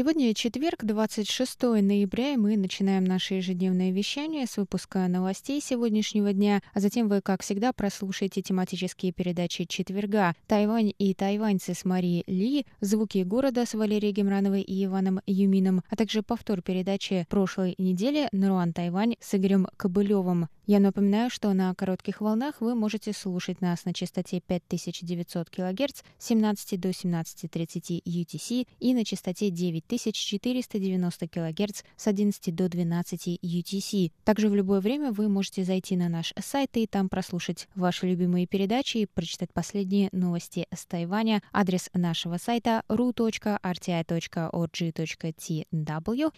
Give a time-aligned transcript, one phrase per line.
[0.00, 6.62] Сегодня четверг, 26 ноября, и мы начинаем наше ежедневное вещание с выпуска новостей сегодняшнего дня,
[6.72, 12.64] а затем вы, как всегда, прослушаете тематические передачи четверга «Тайвань и тайваньцы» с Марией Ли,
[12.80, 18.72] «Звуки города» с Валерией Гемрановой и Иваном Юмином, а также повтор передачи прошлой недели «Наруан
[18.72, 20.48] Тайвань» с Игорем Кобылевым.
[20.70, 26.26] Я напоминаю, что на коротких волнах вы можете слушать нас на частоте 5900 кГц с
[26.26, 34.12] 17 до 17.30 UTC и на частоте 9490 кГц с 11 до 12 UTC.
[34.22, 38.46] Также в любое время вы можете зайти на наш сайт и там прослушать ваши любимые
[38.46, 41.42] передачи и прочитать последние новости с Тайваня.
[41.52, 43.50] Адрес нашего сайта ru.rti.org.tw.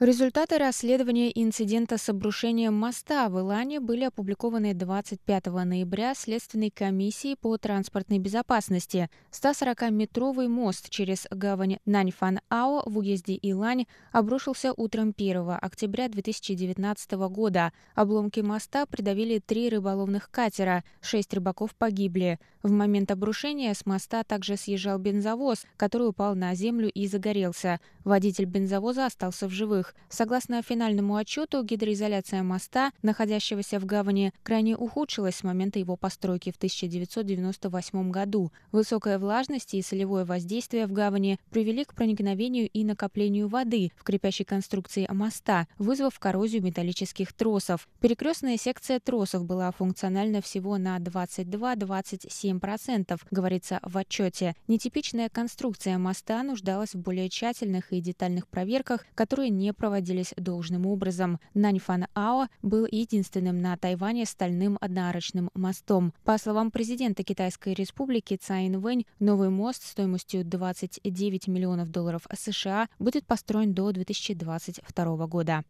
[0.00, 7.58] Результаты расследования инцидента с обрушением моста в Илане были опубликованы 25 ноября Следственной комиссией по
[7.58, 9.10] транспортной безопасности.
[9.30, 17.74] 140-метровый мост через гавань Наньфан-Ао в уезде Илань обрушился утром 1 октября 2019 года.
[17.94, 22.38] Обломки моста придавили три рыболовных катера, шесть рыбаков погибли.
[22.62, 27.80] В момент обрушения с моста также съезжал бензовоз, который упал на землю и загорелся.
[28.04, 29.89] Водитель бензовоза остался в живых.
[30.08, 36.56] Согласно финальному отчету, гидроизоляция моста, находящегося в гавани, крайне ухудшилась с момента его постройки в
[36.56, 38.52] 1998 году.
[38.72, 44.44] Высокая влажность и солевое воздействие в гавани привели к проникновению и накоплению воды в крепящей
[44.44, 47.88] конструкции моста, вызвав коррозию металлических тросов.
[48.00, 54.54] Перекрестная секция тросов была функциональна всего на 22-27%, говорится в отчете.
[54.68, 61.40] Нетипичная конструкция моста нуждалась в более тщательных и детальных проверках, которые не проводились должным образом.
[61.54, 66.12] Наньфан Ао был единственным на Тайване стальным одноарочным мостом.
[66.22, 73.26] По словам президента Китайской республики Цаин Вэнь, новый мост стоимостью 29 миллионов долларов США будет
[73.26, 75.64] построен до 2022 года.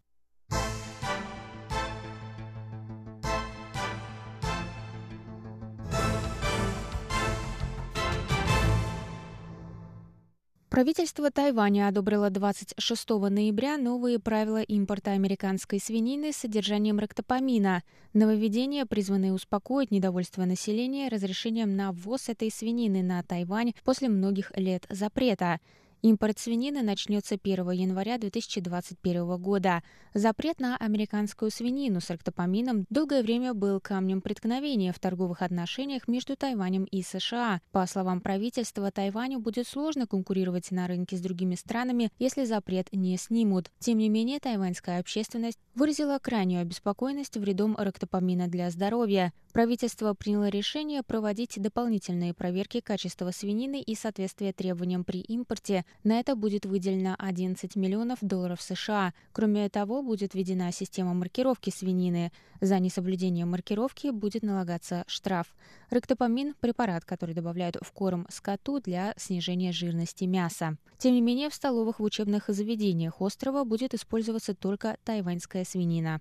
[10.81, 17.83] Правительство Тайваня одобрило 26 ноября новые правила импорта американской свинины с содержанием ректопамина.
[18.15, 24.87] Нововведения призваны успокоить недовольство населения разрешением на ввоз этой свинины на Тайвань после многих лет
[24.89, 25.61] запрета.
[26.03, 29.83] Импорт свинины начнется 1 января 2021 года.
[30.15, 36.37] Запрет на американскую свинину с ректопамином долгое время был камнем преткновения в торговых отношениях между
[36.37, 37.61] Тайванем и США.
[37.71, 43.19] По словам правительства, Тайваню будет сложно конкурировать на рынке с другими странами, если запрет не
[43.19, 43.71] снимут.
[43.79, 49.35] Тем не менее, тайваньская общественность выразила крайнюю обеспокоенность вредом ректопамина для здоровья.
[49.53, 56.35] Правительство приняло решение проводить дополнительные проверки качества свинины и соответствия требованиям при импорте На это
[56.35, 59.13] будет выделено 11 миллионов долларов США.
[59.33, 62.33] Кроме того, будет введена система маркировки свинины.
[62.61, 65.55] За несоблюдение маркировки будет налагаться штраф.
[65.91, 70.77] Ректопамин– препарат, который добавляют в корм скоту для снижения жирности мяса.
[70.99, 76.21] Тем не менее, в столовых в учебных заведениях острова будет использоваться только тайваньская свинина.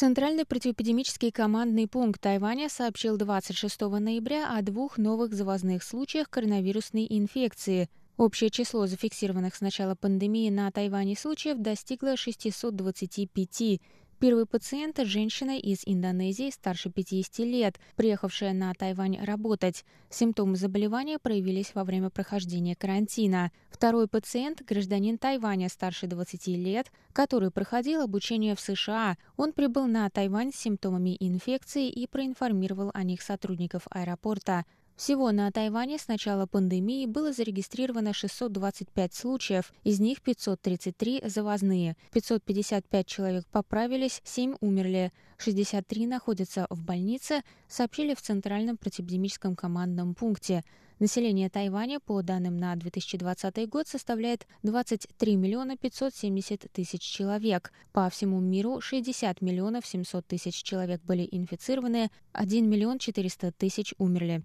[0.00, 7.90] Центральный противоэпидемический командный пункт Тайваня сообщил 26 ноября о двух новых завозных случаях коронавирусной инфекции.
[8.16, 13.82] Общее число зафиксированных с начала пандемии на Тайване случаев достигло 625.
[14.20, 19.86] Первый пациент– женщина из Индонезии старше 50 лет, приехавшая на Тайвань работать.
[20.10, 23.50] Симптомы заболевания проявились во время прохождения карантина.
[23.70, 29.16] Второй пациент– гражданин Тайваня старше 20 лет, который проходил обучение в США.
[29.38, 34.66] Он прибыл на Тайвань с симптомами инфекции и проинформировал о них сотрудников аэропорта.
[35.00, 41.96] Всего на Тайване с начала пандемии было зарегистрировано 625 случаев, из них 533 завозные.
[42.12, 50.64] 555 человек поправились, 7 умерли, 63 находятся в больнице, сообщили в Центральном противоэпидемическом командном пункте.
[50.98, 57.72] Население Тайваня, по данным на 2020 год, составляет 23 миллиона 570 тысяч человек.
[57.92, 64.44] По всему миру 60 миллионов 700 тысяч человек были инфицированы, 1 миллион 400 тысяч умерли.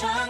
[0.00, 0.29] trying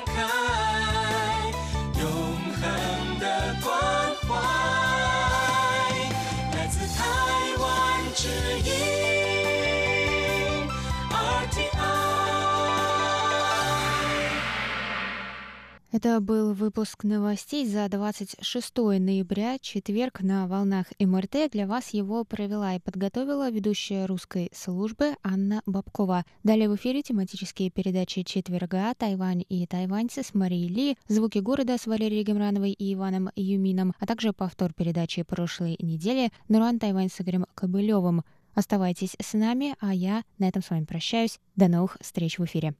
[16.02, 21.50] Это был выпуск новостей за 26 ноября, четверг на волнах МРТ.
[21.52, 26.24] Для вас его провела и подготовила ведущая русской службы Анна Бабкова.
[26.42, 31.86] Далее в эфире тематические передачи четверга «Тайвань и тайваньцы» с Марией Ли, «Звуки города» с
[31.86, 37.44] Валерией Гемрановой и Иваном Юмином, а также повтор передачи прошлой недели «Нуран Тайвань» с Игорем
[37.54, 38.22] Кобылевым.
[38.54, 41.38] Оставайтесь с нами, а я на этом с вами прощаюсь.
[41.56, 42.74] До новых встреч в эфире.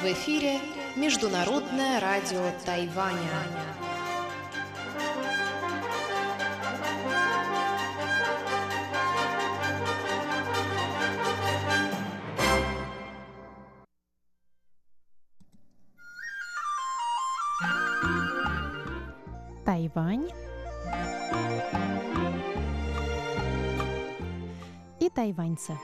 [0.00, 0.58] В эфире
[0.96, 3.18] Международное радио Тайваня.
[19.66, 20.30] Тайвань
[24.98, 25.76] и тайваньцы.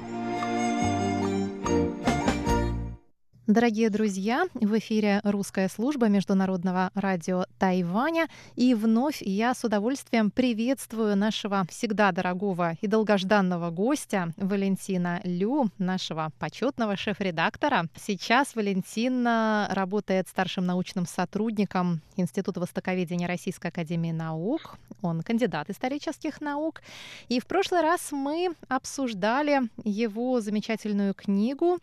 [3.46, 8.26] Дорогие друзья, в эфире русская служба Международного радио Тайваня.
[8.56, 16.32] И вновь я с удовольствием приветствую нашего всегда дорогого и долгожданного гостя Валентина Лю, нашего
[16.40, 17.86] почетного шеф-редактора.
[17.94, 24.76] Сейчас Валентина работает старшим научным сотрудником Института востоковедения Российской Академии Наук.
[25.02, 26.82] Он кандидат исторических наук.
[27.28, 31.78] И в прошлый раз мы обсуждали его замечательную книгу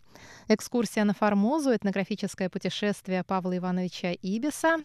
[0.48, 1.14] «Экскурсия на
[1.54, 1.74] Формозу.
[1.74, 4.78] Этнографическое путешествие Павла Ивановича Ибиса»,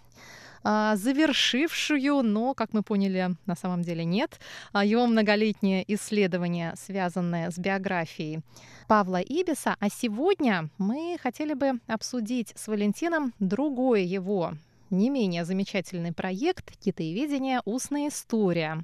[0.63, 4.39] а, завершившую, но, как мы поняли, на самом деле нет,
[4.71, 8.41] а, его многолетнее исследование, связанное с биографией
[8.87, 9.77] Павла Ибиса.
[9.79, 14.53] А сегодня мы хотели бы обсудить с Валентином другое его
[14.91, 17.61] не менее замечательный проект «Китаеведение.
[17.65, 18.83] Устная история»,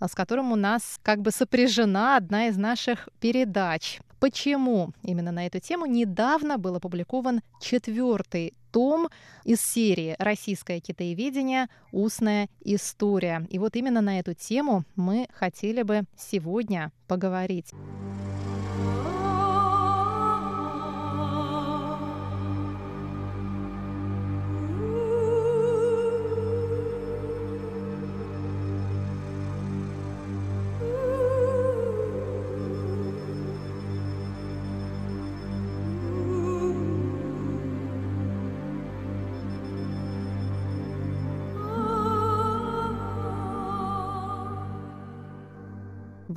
[0.00, 4.00] с которым у нас как бы сопряжена одна из наших передач.
[4.22, 9.08] Почему именно на эту тему недавно был опубликован четвертый том
[9.42, 11.66] из серии «Российское китаеведение.
[11.90, 13.44] Устная история».
[13.50, 17.72] И вот именно на эту тему мы хотели бы сегодня поговорить.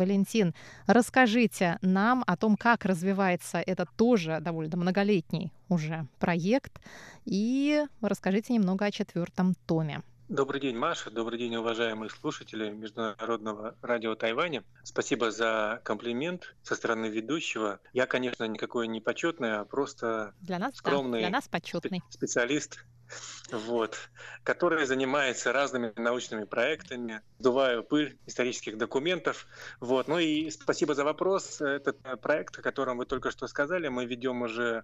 [0.05, 0.53] Валентин,
[0.85, 6.79] расскажите нам о том, как развивается этот тоже довольно многолетний уже проект,
[7.25, 10.03] и расскажите немного о четвертом томе.
[10.29, 11.09] Добрый день, Маша.
[11.09, 14.63] Добрый день, уважаемые слушатели Международного радио Тайваня.
[14.83, 17.79] Спасибо за комплимент со стороны ведущего.
[17.91, 22.03] Я, конечно, никакой не почетный, а просто для нас, скромный да, для нас почетный.
[22.09, 22.85] специалист
[23.51, 23.97] вот,
[24.43, 29.47] который занимается разными научными проектами, сдуваю пыль исторических документов.
[29.79, 30.07] Вот.
[30.07, 31.61] Ну и спасибо за вопрос.
[31.61, 34.83] Этот проект, о котором вы только что сказали, мы ведем уже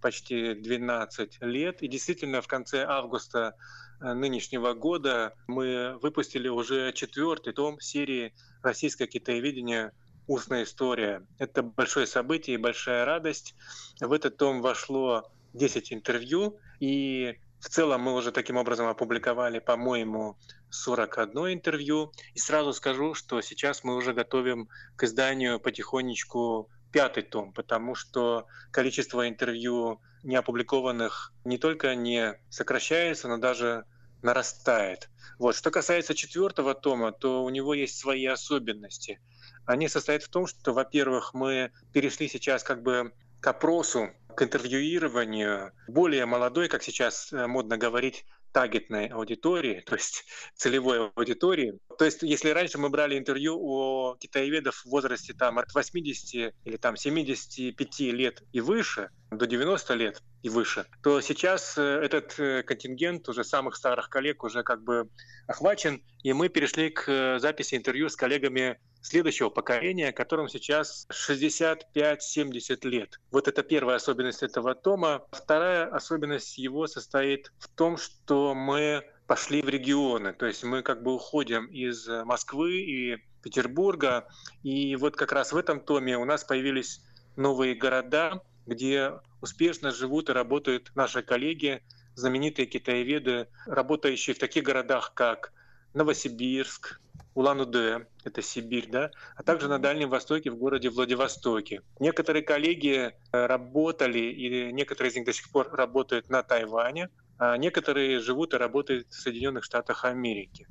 [0.00, 1.82] почти 12 лет.
[1.82, 3.56] И действительно, в конце августа
[4.00, 9.92] э, нынешнего года мы выпустили уже четвертый том серии «Российское китаеведение.
[10.26, 11.26] Устная история».
[11.38, 13.54] Это большое событие и большая радость.
[14.00, 20.36] В этот том вошло 10 интервью, и в целом мы уже таким образом опубликовали, по-моему,
[20.70, 22.12] 41 интервью.
[22.34, 28.46] И сразу скажу, что сейчас мы уже готовим к изданию потихонечку пятый том, потому что
[28.72, 33.84] количество интервью не опубликованных не только не сокращается, но даже
[34.22, 35.08] нарастает.
[35.38, 35.54] Вот.
[35.54, 39.20] Что касается четвертого тома, то у него есть свои особенности.
[39.66, 43.12] Они состоят в том, что, во-первых, мы перешли сейчас как бы
[43.42, 50.24] к опросу к интервьюированию более молодой, как сейчас э, модно говорить, таргетной аудитории, то есть
[50.54, 51.78] целевой аудитории.
[51.98, 56.76] То есть если раньше мы брали интервью у китаеведов в возрасте там, от 80 или
[56.76, 62.62] там, 75 лет и выше, до 90 лет и выше, то сейчас э, этот э,
[62.62, 65.08] контингент уже самых старых коллег уже как бы
[65.46, 73.20] охвачен, и мы перешли к записи интервью с коллегами следующего поколения, которым сейчас 65-70 лет.
[73.30, 75.26] Вот это первая особенность этого тома.
[75.32, 81.02] Вторая особенность его состоит в том, что мы пошли в регионы, то есть мы как
[81.02, 84.28] бы уходим из Москвы и Петербурга,
[84.62, 87.00] и вот как раз в этом томе у нас появились
[87.36, 91.82] новые города, где успешно живут и работают наши коллеги,
[92.14, 95.52] знаменитые китаеведы, работающие в таких городах, как
[95.94, 97.00] Новосибирск,
[97.34, 101.82] Улан-Удэ, это Сибирь, да, а также на Дальнем Востоке в городе Владивостоке.
[101.98, 107.08] Некоторые коллеги э, работали, и некоторые из них до сих пор работают на Тайване,
[107.38, 110.66] а некоторые живут и работают в Соединенных Штатах Америки.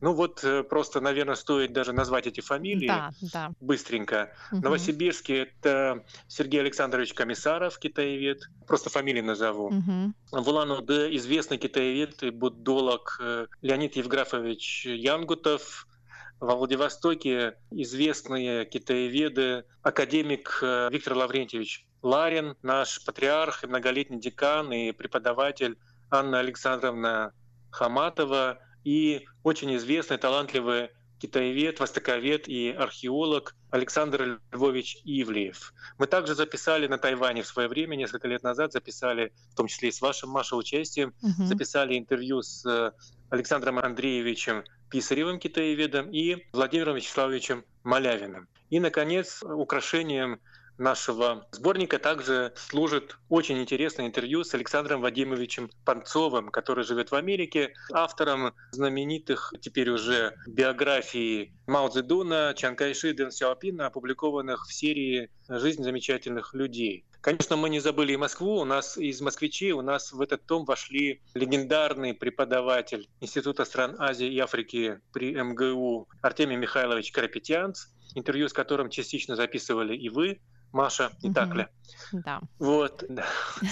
[0.00, 3.52] Ну вот э, просто, наверное, стоит даже назвать эти фамилии да, да.
[3.60, 4.32] быстренько.
[4.52, 4.62] Угу.
[4.62, 9.66] Новосибирске это Сергей Александрович Комиссаров, китаевед, просто фамилии назову.
[9.66, 10.42] Угу.
[10.42, 15.86] В Улан-Удэ известный китаевед и буддолог э, Леонид Евграфович Янгутов,
[16.40, 24.92] во Владивостоке известные китаеведы, академик э, Виктор Лаврентьевич Ларин, наш патриарх и многолетний декан и
[24.92, 25.78] преподаватель
[26.10, 27.32] Анна Александровна
[27.70, 35.72] Хаматова и очень известный, талантливый китаевед, востоковед и археолог Александр Львович Ивлеев.
[35.98, 39.88] Мы также записали на Тайване в свое время, несколько лет назад, записали, в том числе
[39.88, 41.46] и с вашим, Маша, участием, угу.
[41.46, 42.92] записали интервью с э,
[43.30, 44.64] Александром Андреевичем
[44.94, 48.46] Писаревым китаеведом и Владимиром Вячеславовичем Малявиным.
[48.70, 50.40] И, наконец, украшением
[50.78, 57.74] нашего сборника также служит очень интересное интервью с Александром Вадимовичем Панцовым, который живет в Америке,
[57.92, 65.82] автором знаменитых теперь уже биографий Мао Цзэдуна, Чан Кайши, Дэн Сяопина, опубликованных в серии «Жизнь
[65.82, 67.04] замечательных людей».
[67.24, 68.60] Конечно, мы не забыли и Москву.
[68.60, 74.30] У нас из москвичей у нас в этот том вошли легендарный преподаватель Института стран Азии
[74.30, 81.12] и Африки при МГУ Артемий Михайлович Карапетянц, интервью с которым частично записывали и вы, Маша,
[81.22, 81.34] не угу.
[81.34, 81.66] так ли?
[82.12, 82.42] Да.
[82.58, 83.02] Вот,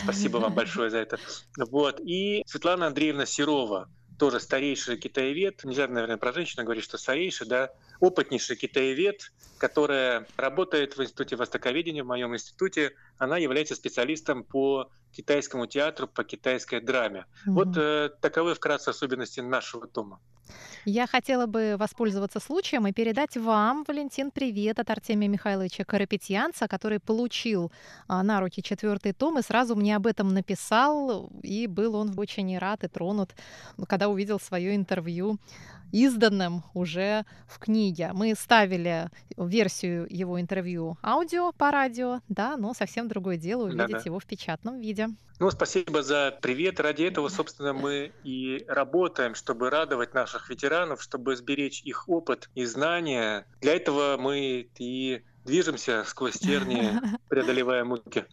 [0.03, 1.19] спасибо вам большое за это.
[1.59, 7.47] Вот, и Светлана Андреевна Серова, тоже старейший китаевед, нельзя, наверное, про женщину говорить, что старейший,
[7.47, 12.95] да, опытнейший китаевед, которая работает в Институте Востоковедения, в моем институте.
[13.23, 17.27] Она является специалистом по китайскому театру, по китайской драме.
[17.47, 17.55] Угу.
[17.55, 20.19] Вот э, таковы вкратце особенности нашего тома.
[20.85, 26.99] Я хотела бы воспользоваться случаем и передать вам, Валентин, привет от Артемия Михайловича Карапетьянца, который
[26.99, 27.71] получил
[28.09, 32.59] а, на руки четвертый том и сразу мне об этом написал, и был он очень
[32.59, 33.37] рад и тронут,
[33.87, 35.39] когда увидел свое интервью
[35.93, 38.11] изданным уже в книге.
[38.13, 44.03] Мы ставили версию его интервью аудио по радио, да, но совсем другое дело увидеть Да-да.
[44.05, 45.09] его в печатном виде.
[45.39, 46.79] Ну, спасибо за привет.
[46.79, 52.65] Ради этого, собственно, мы и работаем, чтобы радовать наших ветеранов, чтобы сберечь их опыт и
[52.65, 53.47] знания.
[53.61, 56.93] Для этого мы и движемся сквозь тернии,
[57.29, 58.25] преодолевая муки.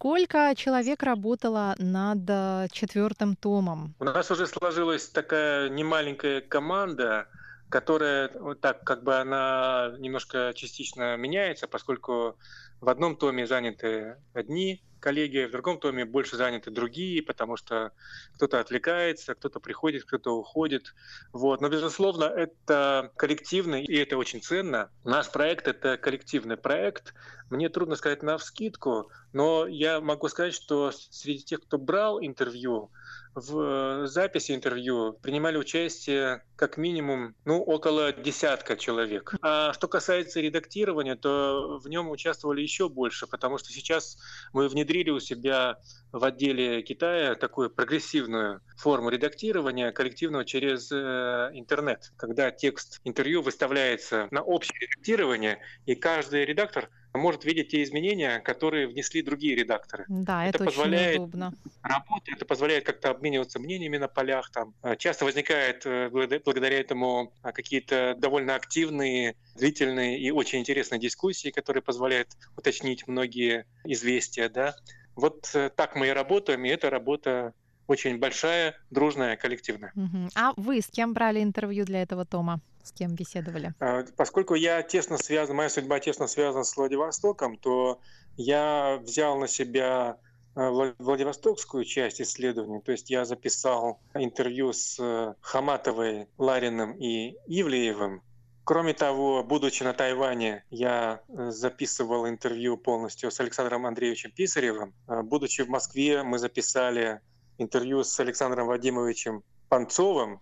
[0.00, 3.94] Сколько человек работало над э, четвертым томом?
[3.98, 7.28] У нас уже сложилась такая немаленькая команда,
[7.68, 12.38] которая вот так как бы она немножко частично меняется, поскольку
[12.80, 17.92] в одном томе заняты одни коллеги, в другом томе больше заняты другие, потому что
[18.34, 20.94] кто-то отвлекается, кто-то приходит, кто-то уходит.
[21.32, 21.60] Вот.
[21.60, 24.90] Но, безусловно, это коллективный, и это очень ценно.
[25.04, 27.14] Наш проект— это коллективный проект.
[27.48, 32.90] Мне трудно сказать на вскидку, но я могу сказать, что среди тех, кто брал интервью,
[33.34, 39.34] в записи интервью принимали участие как минимум ну, около десятка человек.
[39.40, 44.18] А что касается редактирования, то в нем участвовали еще больше, потому что сейчас
[44.52, 45.78] мы внедрили у себя
[46.12, 54.26] в отделе Китая такую прогрессивную форму редактирования коллективного через э, интернет, когда текст интервью выставляется
[54.32, 60.04] на общее редактирование, и каждый редактор может видеть те изменения, которые внесли другие редакторы.
[60.08, 61.54] Да, это, это позволяет очень удобно.
[61.82, 64.50] Работать, это позволяет как-то обмениваться мнениями на полях.
[64.50, 64.74] Там.
[64.82, 71.50] Э, часто возникает э, благодаря этому э, какие-то довольно активные, длительные и очень интересные дискуссии,
[71.50, 74.48] которые позволяют уточнить многие известия.
[74.48, 74.74] Да?
[75.16, 77.52] Вот так мы и работаем, и эта работа
[77.86, 79.92] очень большая, дружная, коллективная.
[79.96, 80.28] Угу.
[80.36, 82.60] А вы с кем брали интервью для этого тома?
[82.82, 83.74] С кем беседовали?
[83.80, 88.00] А, поскольку я тесно связан, моя судьба тесно связана с Владивостоком, то
[88.36, 90.18] я взял на себя
[90.54, 92.80] а, Владивостокскую часть исследований.
[92.80, 98.22] То есть я записал интервью с э, Хаматовой, Лариным и Ивлеевым.
[98.64, 104.94] Кроме того, будучи на Тайване, я э, записывал интервью полностью с Александром Андреевичем Писаревым.
[105.06, 107.20] А, будучи в Москве, мы записали
[107.58, 110.40] интервью с Александром Вадимовичем Панцовым,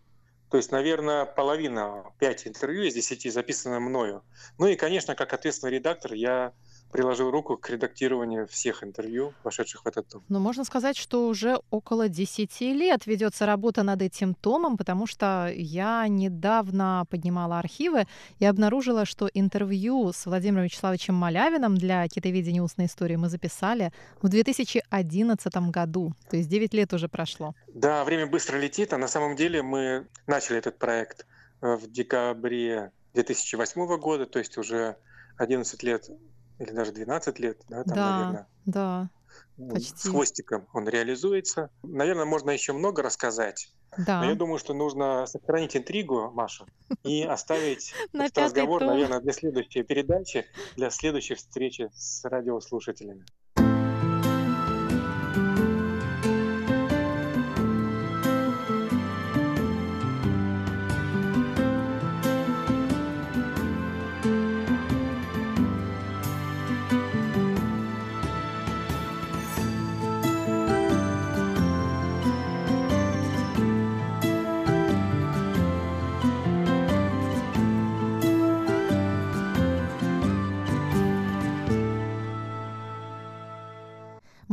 [0.50, 4.22] то есть, наверное, половина, пять интервью из десяти записано мною.
[4.58, 6.52] Ну и, конечно, как ответственный редактор, я
[6.92, 10.22] приложил руку к редактированию всех интервью, вошедших в этот том.
[10.28, 15.52] Но можно сказать, что уже около 10 лет ведется работа над этим томом, потому что
[15.54, 18.06] я недавно поднимала архивы
[18.38, 24.28] и обнаружила, что интервью с Владимиром Вячеславовичем Малявиным для китоведения устной истории мы записали в
[24.28, 26.12] 2011 году.
[26.30, 27.54] То есть 9 лет уже прошло.
[27.74, 31.26] Да, время быстро летит, а на самом деле мы начали этот проект
[31.60, 34.96] э, в декабре 2008 года, то есть уже
[35.38, 36.10] 11 лет
[36.58, 38.46] или даже 12 лет, да, там, да, наверное.
[38.66, 39.10] Да,
[39.56, 40.08] почти.
[40.08, 41.70] С хвостиком он реализуется.
[41.82, 43.72] Наверное, можно еще много рассказать.
[43.96, 44.20] Да.
[44.20, 46.66] Но я думаю, что нужно сохранить интригу, Маша,
[47.04, 53.24] и оставить этот разговор, наверное, для следующей передачи, для следующей встречи с радиослушателями.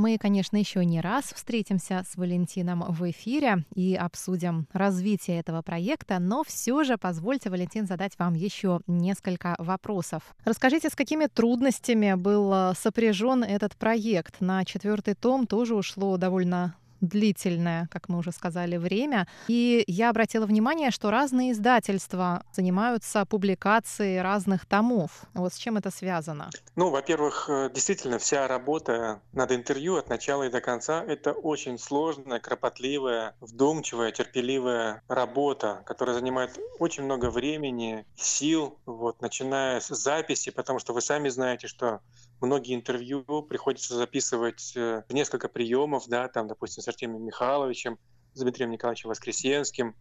[0.05, 6.19] Мы, конечно, еще не раз встретимся с Валентином в эфире и обсудим развитие этого проекта,
[6.19, 10.35] но все же позвольте, Валентин, задать вам еще несколько вопросов.
[10.45, 14.41] Расскажите, с какими трудностями был э, сопряжен этот проект?
[14.41, 19.27] На четвертый том тоже ушло довольно длительное, как мы уже сказали, время.
[19.47, 25.25] И я обратила внимание, что разные издательства занимаются публикацией разных томов.
[25.33, 26.49] Вот с чем это связано?
[26.75, 31.77] Ну, во-первых, э, действительно, вся работа над интервью от начала и до конца— это очень
[31.77, 40.51] сложная, кропотливая, вдумчивая, терпеливая работа, которая занимает очень много времени, сил, вот, начиная с записи,
[40.51, 42.01] потому что вы сами знаете, что
[42.45, 47.97] многие интервью приходится записывать э, в несколько приемов, да, там, допустим, с Артемием Михайловичем,
[48.33, 49.95] с Дмитрием Николаевичем Воскресенским,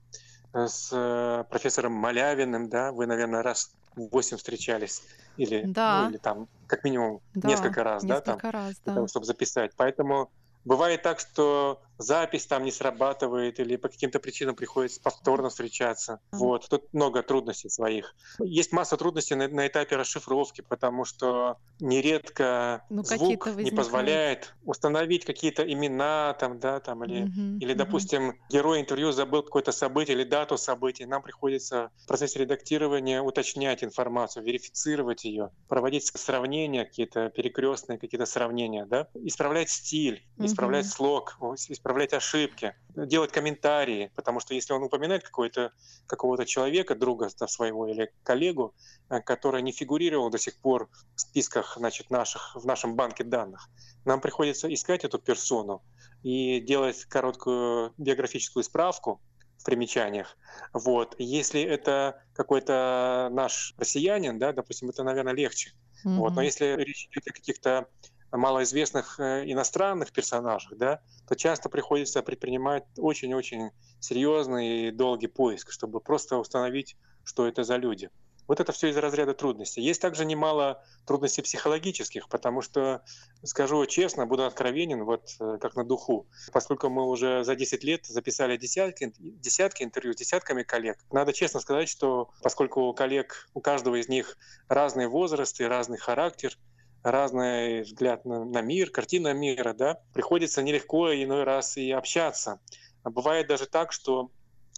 [0.53, 5.03] э, с э, профессором Малявиным, да, вы, наверное, раз восемь встречались
[5.37, 6.03] или, да.
[6.03, 8.95] ну, или там как минимум да, несколько раз, несколько да, там, раз, да.
[8.95, 9.73] Того, чтобы записать.
[9.77, 10.31] Поэтому
[10.65, 16.21] бывает так, что запись там не срабатывает или по каким-то причинам приходится повторно встречаться.
[16.33, 18.15] Вот, тут много трудностей своих.
[18.39, 25.25] Есть масса трудностей на, на этапе расшифровки, потому что нередко ну, звук не позволяет установить
[25.25, 28.37] какие-то имена там, да, там, или, угу, или допустим, угу.
[28.51, 31.05] герой интервью забыл какое-то событие или дату событий.
[31.07, 38.87] Нам приходится в процессе редактирования уточнять информацию, верифицировать ее, проводить сравнения, какие-то перекрестные какие-то сравнения,
[38.87, 40.93] да, исправлять стиль, исправлять угу.
[40.93, 41.37] слог,
[41.85, 45.71] исправлять ошибки, делать комментарии, потому что если он упоминает какого-то
[46.07, 48.75] какого-то человека, друга своего или коллегу,
[49.11, 53.69] э, который не фигурировал до сих пор в списках значит, наших, в нашем банке данных,
[54.07, 55.83] нам приходится искать эту персону
[56.23, 59.21] и делать короткую биографическую справку,
[59.59, 60.37] в примечаниях.
[60.73, 61.15] Вот.
[61.19, 65.73] Если это какой-то наш россиянин, да, допустим, это, наверное, легче.
[66.05, 66.17] Mm-hmm.
[66.17, 66.35] Вот.
[66.35, 67.89] Но если речь идет о каких-то
[68.37, 73.71] малоизвестных э, иностранных персонажах, да, то часто приходится предпринимать очень-очень
[74.01, 78.11] серьезный и долгий поиск, чтобы просто установить, что это за люди.
[78.47, 79.81] Вот это все из разряда трудностей.
[79.81, 83.03] Есть также немало трудностей психологических, потому что,
[83.43, 88.05] скажу честно, буду откровенен, вот э, как на духу, поскольку мы уже за 10 лет
[88.05, 93.61] записали десятки, десятки интервью с десятками коллег, надо честно сказать, что поскольку у коллег, у
[93.61, 94.37] каждого из них
[94.69, 96.59] разные возрасты, разный характер,
[97.05, 102.61] разный взгляд на, на мир, картина мира, да, приходится нелегко иной раз и общаться.
[103.03, 104.31] А бывает даже так, что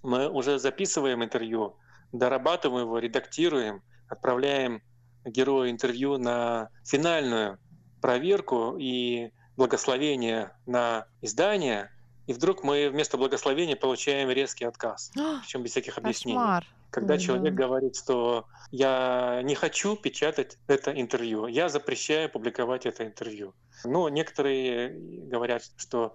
[0.02, 1.76] мы уже записываем интервью,
[2.12, 4.82] дорабатываем его, редактируем, отправляем
[5.24, 7.58] герою интервью на финальную
[8.00, 11.90] проверку и благословение на издание,
[12.26, 15.12] и вдруг мы вместо благословения получаем резкий отказ,
[15.42, 16.38] причем без всяких объяснений.
[16.38, 16.66] Кошмар.
[16.90, 17.20] Когда да.
[17.20, 23.54] человек говорит, что я не хочу печатать это интервью, я запрещаю публиковать это интервью.
[23.84, 24.90] Но некоторые
[25.28, 26.14] говорят, что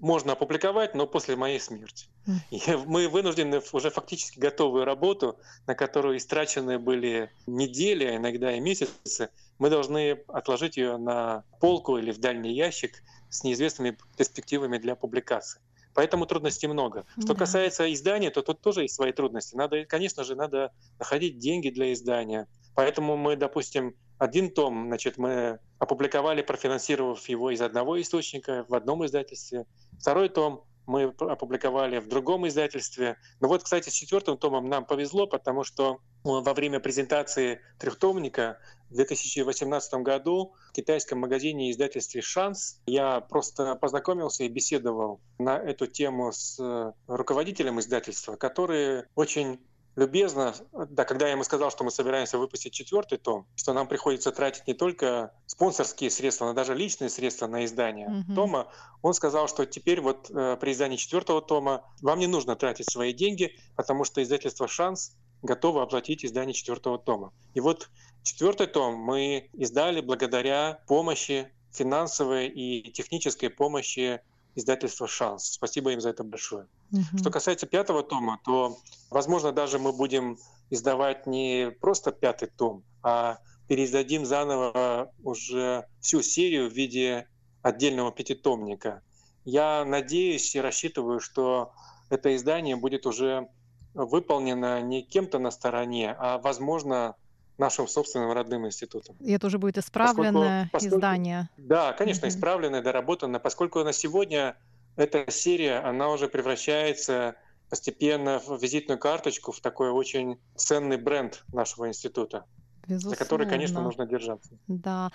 [0.00, 2.06] можно опубликовать, но после моей смерти.
[2.50, 8.60] И мы вынуждены уже фактически готовую работу, на которую истрачены были недели, а иногда и
[8.60, 14.94] месяцы, мы должны отложить ее на полку или в дальний ящик с неизвестными перспективами для
[14.94, 15.60] публикации.
[15.94, 17.04] Поэтому трудностей много.
[17.20, 19.56] Что касается издания, то тут тоже есть свои трудности.
[19.56, 22.46] Надо, конечно же, надо находить деньги для издания.
[22.74, 29.04] Поэтому мы, допустим, один том, значит, мы опубликовали, профинансировав его из одного источника в одном
[29.04, 29.66] издательстве.
[29.98, 33.16] Второй том мы опубликовали в другом издательстве.
[33.40, 38.58] Но вот, кстати, с четвертым томом нам повезло, потому что во время презентации трехтомника
[38.90, 45.86] в 2018 году в китайском магазине издательстве «Шанс» я просто познакомился и беседовал на эту
[45.86, 46.60] тему с
[47.06, 49.60] руководителем издательства, который очень
[49.96, 54.32] любезно, да, когда я ему сказал, что мы собираемся выпустить четвертый том, что нам приходится
[54.32, 58.34] тратить не только спонсорские средства, но даже личные средства на издание mm-hmm.
[58.34, 58.68] тома,
[59.02, 63.12] он сказал, что теперь вот э, при издании четвертого тома вам не нужно тратить свои
[63.12, 67.32] деньги, потому что издательство «Шанс» готово оплатить издание четвертого тома.
[67.54, 67.90] И вот
[68.22, 74.20] четвертый том мы издали благодаря помощи финансовой и технической помощи
[74.54, 75.52] издательства «Шанс».
[75.52, 76.66] Спасибо им за это большое.
[76.92, 77.18] Угу.
[77.18, 78.78] Что касается пятого тома, то,
[79.10, 80.38] возможно, даже мы будем
[80.70, 83.38] издавать не просто пятый том, а
[83.68, 87.26] переиздадим заново уже всю серию в виде
[87.62, 89.02] отдельного пятитомника.
[89.44, 91.72] Я надеюсь и рассчитываю, что
[92.10, 93.48] это издание будет уже
[93.94, 97.14] выполнено не кем-то на стороне, а, возможно,
[97.62, 99.16] нашим собственным родным институтом.
[99.20, 101.48] И это уже будет исправленное поскольку, поскольку, издание.
[101.56, 104.56] Да, конечно, исправленное, доработанное, поскольку на сегодня
[104.96, 107.36] эта серия, она уже превращается
[107.70, 112.44] постепенно в визитную карточку, в такой очень ценный бренд нашего института,
[112.86, 113.16] Безусловно.
[113.16, 114.58] за который, конечно, нужно держаться.
[114.66, 115.10] Да.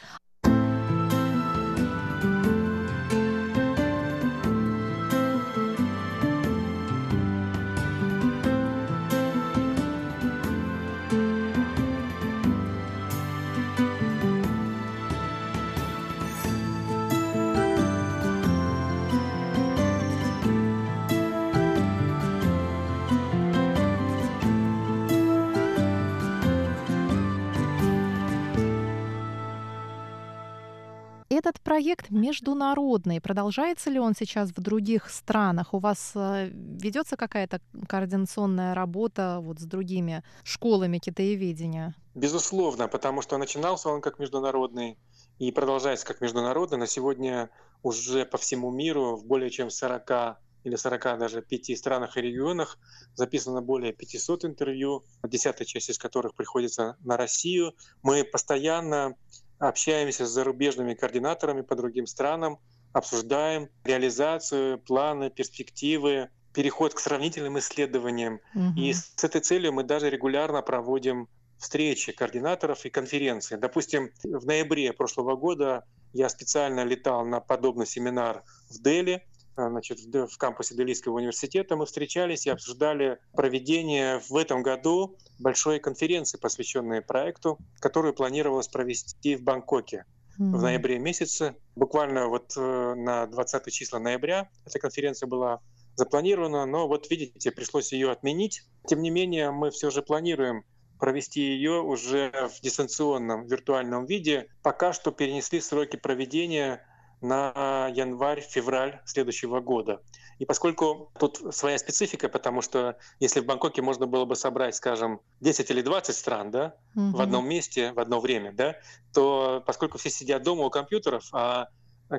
[31.38, 33.22] Этот проект международный.
[33.22, 35.76] Продолжается ли он сейчас в других странах?
[35.76, 41.94] У вас э, ведется какая-то координационная работа вот с другими школами китаеведения?
[42.16, 44.98] Безусловно, потому что начинался он как международный
[45.38, 46.80] и продолжается как международный.
[46.80, 47.52] На сегодня
[47.84, 52.80] уже по всему миру в более чем 40 или 40 даже пяти странах и регионах
[53.14, 57.76] записано более 500 интервью, десятая часть из которых приходится на Россию.
[58.02, 59.16] Мы постоянно
[59.60, 62.60] общаемся с зарубежными координаторами по другим странам,
[62.94, 68.40] обсуждаем реализацию, планы, перспективы, переход к сравнительным исследованиям.
[68.56, 68.80] Угу.
[68.80, 71.28] И с этой целью мы даже регулярно проводим
[71.60, 73.56] встречи координаторов и конференции.
[73.56, 79.26] Допустим, в ноябре прошлого года я специально летал на подобный семинар в Дели,
[79.58, 86.38] значит, в кампусе Делийского университета мы встречались и обсуждали проведение в этом году большой конференции,
[86.38, 90.06] посвященной проекту, которую планировалось провести в Бангкоке.
[90.38, 91.56] в ноябре месяце.
[91.76, 95.62] Буквально вот э, на 20 числа ноября эта конференция была
[95.96, 98.62] запланирована, но вот видите, пришлось ее отменить.
[98.86, 100.64] Тем не менее, мы все же планируем
[101.00, 104.48] провести ее уже в дистанционном виртуальном виде.
[104.64, 106.87] Пока что перенесли сроки проведения
[107.22, 110.02] на январь-февраль следующего года.
[110.40, 115.20] И поскольку тут своя специфика, потому что если в Бангкоке можно было бы собрать, скажем,
[115.42, 117.18] 10 или 20 стран да, угу.
[117.18, 118.76] в одном месте, в одно время, да,
[119.14, 121.70] то поскольку все сидят дома у компьютеров, а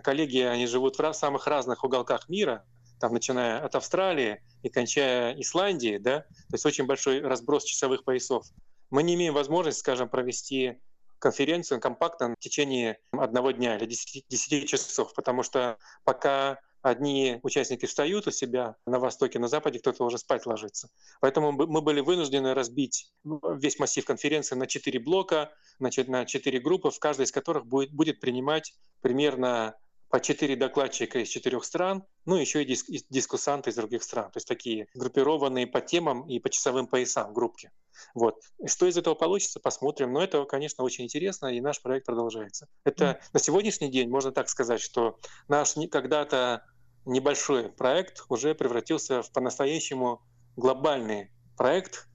[0.03, 2.65] коллеги, они живут в самых разных уголках мира,
[2.99, 8.45] там, начиная от Австралии и кончая Исландией, да, то есть очень большой разброс часовых поясов,
[8.91, 10.79] мы не имеем возможности, скажем, провести
[11.19, 17.87] конференцию компактно в течение одного дня или 10, 10 часов, потому что пока одни участники
[17.87, 20.89] встают у себя на востоке, на западе кто-то уже спать ложится.
[21.21, 26.91] Поэтому мы были вынуждены разбить весь массив конференции на четыре блока, значит, на четыре группы,
[26.91, 29.75] в каждой из которых будет, будет принимать примерно
[30.09, 34.39] по четыре докладчика из четырех стран, ну еще и диск, дискуссанты из других стран, то
[34.39, 37.71] есть такие группированные по темам и по часовым поясам группки.
[38.15, 38.37] Вот.
[38.67, 40.13] Что из этого получится, посмотрим.
[40.13, 42.69] Но это, конечно, очень интересно, и наш проект продолжается.
[42.85, 43.21] Это mm.
[43.33, 46.65] на сегодняшний день можно так сказать, что наш когда-то
[47.05, 50.23] небольшой проект уже превратился в по-настоящему
[50.57, 52.09] глобальный проект,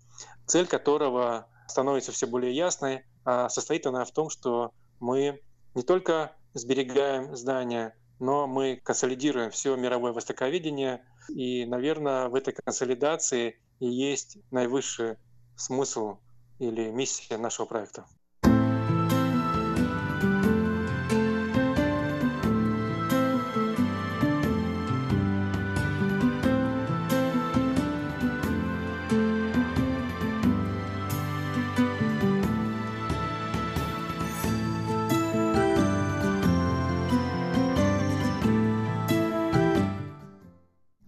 [0.45, 5.41] цель которого становится все более ясной, а состоит она в том, что мы
[5.75, 13.59] не только сберегаем здания, но мы консолидируем все мировое востоковедение, и, наверное, в этой консолидации
[13.79, 15.17] и есть наивысший
[15.63, 16.17] смысл
[16.59, 18.05] или миссия нашего проекта.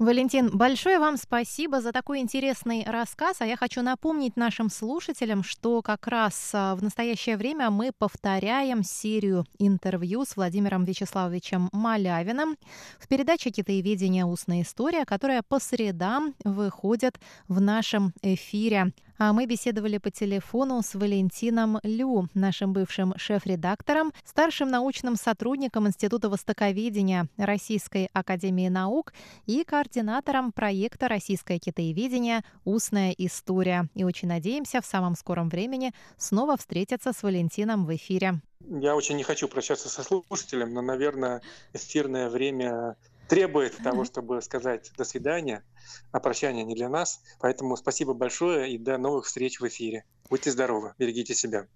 [0.06, 3.42] Валентин, большое вам спасибо за такой интересный рассказ.
[3.42, 8.84] А я хочу напомнить нашим слушателям, что как раз а, в настоящее время мы повторяем
[8.84, 12.56] серию интервью с Владимиром Вячеславовичем Малявиным
[13.00, 14.26] в передаче «Китаеведение.
[14.26, 18.94] Устная история», которая по средам выходит в нашем эфире.
[19.18, 26.28] А мы беседовали по телефону с Валентином Лю, нашим бывшим шеф-редактором, старшим научным сотрудником Института
[26.28, 29.14] востоковедения Российской академии наук
[29.46, 32.44] и координатором проекта «Российское китаеведение.
[32.66, 33.88] Устная история».
[33.96, 38.42] И очень надеемся в самом скором времени снова встретиться с Валентином в эфире.
[38.60, 42.98] Я очень не хочу прощаться со слушателем, но, наверное, эфирное время
[43.28, 45.64] требует того, чтобы сказать «до свидания»,
[46.12, 47.22] а прощание не для нас.
[47.40, 50.06] Поэтому спасибо большое и до новых встреч в эфире.
[50.30, 51.68] Будьте здоровы, берегите себя.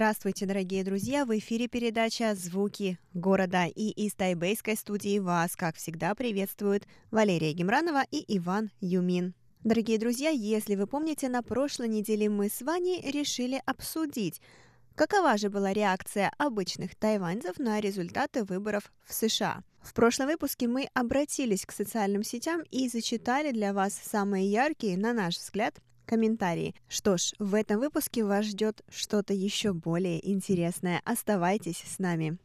[0.00, 1.26] Здравствуйте, дорогие друзья!
[1.26, 8.04] В эфире передача «Звуки города» и из тайбейской студии вас, как всегда, приветствуют Валерия Гемранова
[8.10, 9.34] и Иван Юмин.
[9.62, 14.40] Дорогие друзья, если вы помните, на прошлой неделе мы с вами решили обсудить,
[14.94, 19.62] какова же была реакция обычных тайваньцев на результаты выборов в США.
[19.82, 25.12] В прошлом выпуске мы обратились к социальным сетям и зачитали для вас самые яркие, на
[25.12, 25.78] наш взгляд,
[26.10, 26.74] комментарии.
[26.88, 31.00] Что ж, в этом выпуске вас ждет что-то еще более интересное.
[31.04, 32.36] Оставайтесь с нами.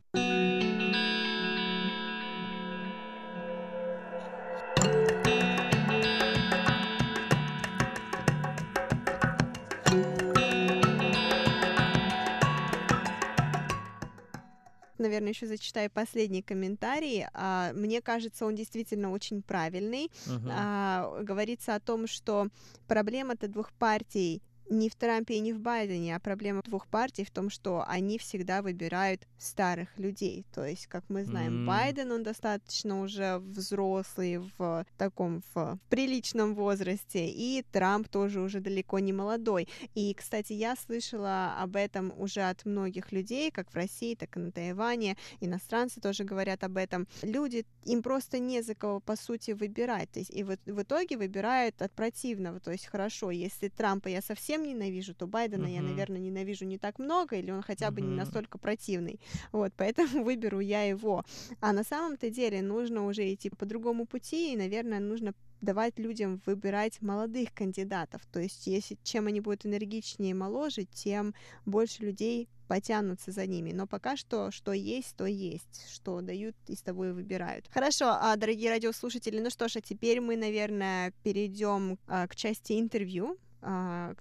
[14.99, 17.25] Наверное, еще зачитаю последний комментарий.
[17.33, 20.11] А, мне кажется, он действительно очень правильный.
[20.25, 20.49] Uh-huh.
[20.51, 22.47] А, говорится о том, что
[22.87, 27.31] проблема-то двух партий не в Трампе и не в Байдене, а проблема двух партий в
[27.31, 30.45] том, что они всегда выбирают старых людей.
[30.53, 31.65] То есть, как мы знаем, mm.
[31.65, 38.99] Байден, он достаточно уже взрослый в таком в приличном возрасте, и Трамп тоже уже далеко
[38.99, 39.67] не молодой.
[39.93, 44.39] И, кстати, я слышала об этом уже от многих людей, как в России, так и
[44.39, 45.17] на Тайване.
[45.39, 47.07] Иностранцы тоже говорят об этом.
[47.21, 50.09] Люди, им просто не за кого, по сути, выбирать.
[50.11, 52.59] То есть, и вот в итоге выбирают от противного.
[52.59, 55.75] То есть, хорошо, если Трампа я совсем совсем ненавижу, то Байдена uh-huh.
[55.75, 58.07] я, наверное, ненавижу не так много, или он хотя бы uh-huh.
[58.07, 59.19] не настолько противный.
[59.51, 61.23] Вот, поэтому выберу я его.
[61.61, 66.41] А на самом-то деле нужно уже идти по другому пути, и, наверное, нужно давать людям
[66.45, 68.21] выбирать молодых кандидатов.
[68.31, 71.33] То есть, если чем они будут энергичнее и моложе, тем
[71.65, 73.71] больше людей потянутся за ними.
[73.73, 75.85] Но пока что, что есть, то есть.
[75.93, 77.67] Что дают, из того и выбирают.
[77.71, 82.79] Хорошо, а, дорогие радиослушатели, ну что ж, а теперь мы, наверное, перейдем а, к части
[82.79, 83.37] интервью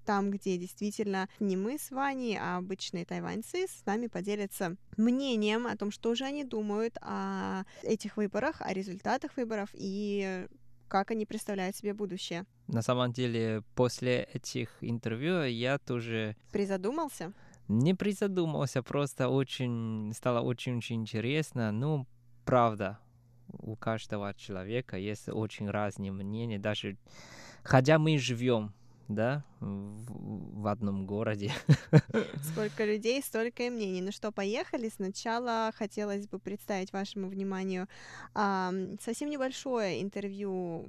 [0.05, 5.77] там, где действительно не мы с Ваней, а обычные тайваньцы с нами поделятся мнением о
[5.77, 10.47] том, что же они думают о этих выборах, о результатах выборов и
[10.89, 12.47] как они представляют себе будущее.
[12.69, 16.37] На самом деле, после этих интервью я тоже...
[16.53, 17.33] Призадумался?
[17.69, 21.73] Не призадумался, просто очень стало очень-очень интересно.
[21.73, 22.07] Ну,
[22.45, 22.99] правда,
[23.49, 26.97] у каждого человека есть очень разные мнения, даже
[27.63, 28.73] хотя мы живем
[29.09, 31.53] да, в, в одном городе.
[32.53, 34.03] Сколько людей, столько и мнений.
[34.03, 34.89] Ну что, поехали.
[34.89, 37.89] Сначала хотелось бы представить вашему вниманию
[38.35, 40.89] а, совсем небольшое интервью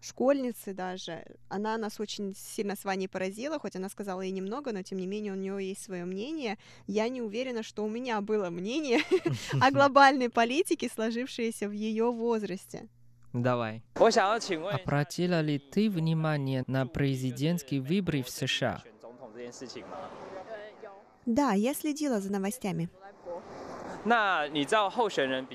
[0.00, 1.24] школьницы даже.
[1.48, 5.06] Она нас очень сильно с Ваней поразила, хоть она сказала ей немного, но тем не
[5.06, 6.58] менее у нее есть свое мнение.
[6.86, 9.00] Я не уверена, что у меня было мнение
[9.60, 12.88] о глобальной политике, сложившееся в ее возрасте.
[13.32, 13.82] Давай.
[13.94, 18.82] Обратила ли ты внимание на президентские выборы в США?
[21.26, 22.90] Да, я следила за новостями.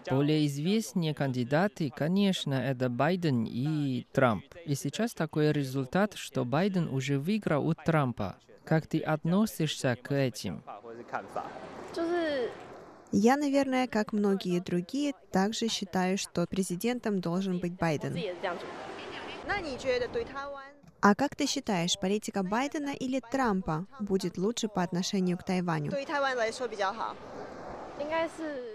[0.09, 4.45] Более известные кандидаты, конечно, это Байден и Трамп.
[4.65, 8.37] И сейчас такой результат, что Байден уже выиграл у Трампа.
[8.63, 10.63] Как ты относишься к этим?
[13.17, 18.13] Я, наверное, как многие другие, также считаю, что президентом должен быть Байден.
[20.99, 25.93] А как ты считаешь, политика Байдена или Трампа будет лучше по отношению к Тайваню?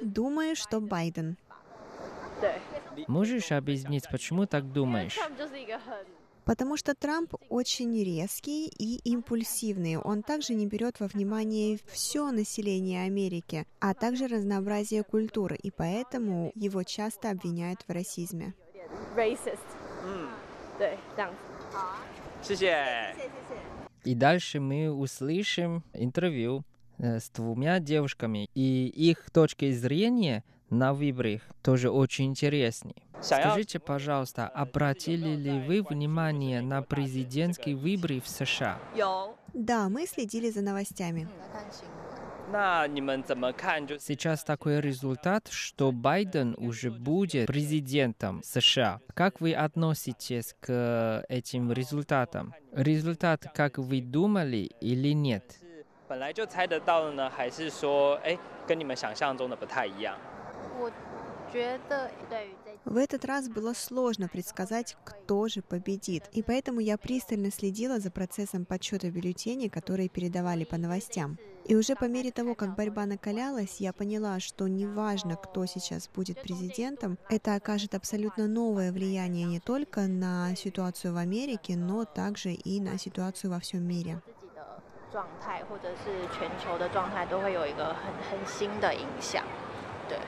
[0.01, 1.37] Думаю, что Байден.
[3.09, 5.19] Можешь объяснить, почему так думаешь?
[6.45, 9.97] Потому что Трамп очень резкий и импульсивный.
[9.97, 16.53] Он также не берет во внимание все население Америки, а также разнообразие культуры, и поэтому
[16.55, 18.55] его часто обвиняют в расизме.
[24.05, 26.65] И дальше мы услышим интервью
[27.03, 32.94] Э, с двумя девушками, и их точки зрения на выборах тоже очень интересны.
[33.22, 38.78] Скажите, пожалуйста, обратили ли вы внимание на президентские выборы в США?
[39.54, 41.28] Да, мы следили за новостями.
[44.00, 49.00] Сейчас такой результат, что Байден уже будет президентом США.
[49.14, 52.54] Как вы относитесь к этим результатам?
[52.72, 55.44] Результат, как вы думали или нет?
[56.08, 58.38] 本来就猜得到的呢，还是说，哎，
[58.68, 60.16] 跟你们想象中的不太一样？
[60.80, 60.92] 我
[61.52, 68.12] 觉得对于 В этот раз было сложно предсказать, кто же победит, и поэтому я пристально следила за
[68.12, 71.40] процессом подсчета бюллетеней, которые передавали по новостям.
[71.66, 76.40] И уже по мере того, как борьба накалялась, я поняла, что неважно, кто сейчас будет
[76.42, 82.80] президентом, это окажет абсолютно новое влияние не только на ситуацию в Америке, но также и
[82.80, 84.22] на ситуацию во всем мире.
[85.12, 89.44] 状态，或者是全球的状态，都会有一个很很新的影响。
[90.08, 90.20] 对，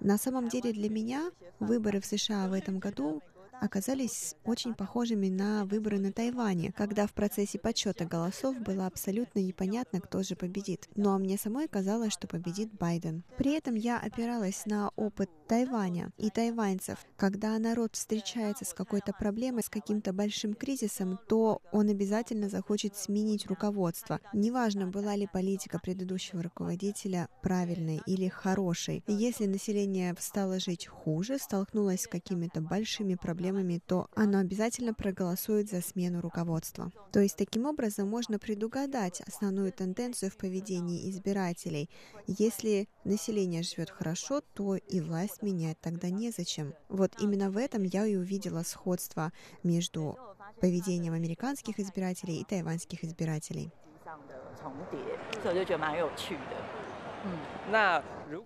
[0.00, 3.22] На самом деле для меня выборы в США в этом году
[3.60, 10.00] оказались очень похожими на выборы на Тайване, когда в процессе подсчета голосов было абсолютно непонятно,
[10.00, 10.88] кто же победит.
[10.94, 13.24] Ну а мне самой казалось, что победит Байден.
[13.36, 16.98] При этом я опиралась на опыт Тайваня и тайваньцев.
[17.16, 23.46] Когда народ встречается с какой-то проблемой, с каким-то большим кризисом, то он обязательно захочет сменить
[23.46, 24.20] руководство.
[24.32, 29.04] Неважно, была ли политика предыдущего руководителя правильной или хорошей.
[29.06, 35.68] Если население стало жить хуже, столкнулось с какими-то большими проблемами, проблемами, то оно обязательно проголосует
[35.68, 36.90] за смену руководства.
[37.12, 41.88] То есть таким образом можно предугадать основную тенденцию в поведении избирателей.
[42.26, 46.74] Если население живет хорошо, то и власть менять тогда незачем.
[46.88, 50.18] Вот именно в этом я и увидела сходство между
[50.60, 53.70] поведением американских избирателей и тайваньских избирателей.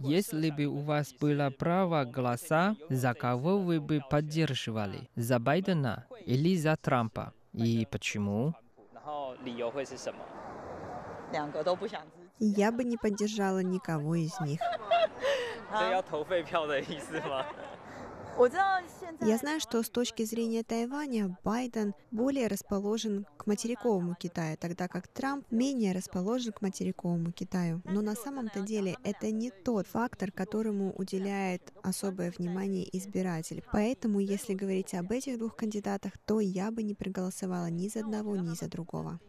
[0.00, 5.08] Если бы у вас было право голоса, за кого вы бы поддерживали?
[5.16, 7.32] За Байдена или за Трампа?
[7.52, 8.54] И почему?
[12.38, 14.60] Я бы не поддержала никого из них.
[19.21, 25.07] Я знаю, что с точки зрения Тайваня Байден более расположен к материковому Китаю, тогда как
[25.07, 27.81] Трамп менее расположен к материковому Китаю.
[27.85, 33.63] Но на самом-то деле это не тот фактор, которому уделяет особое внимание избиратель.
[33.71, 38.35] Поэтому, если говорить об этих двух кандидатах, то я бы не проголосовала ни за одного,
[38.35, 39.19] ни за другого.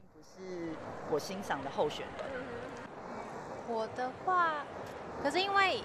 [3.69, 4.64] 我的话，
[5.23, 5.81] 可是因为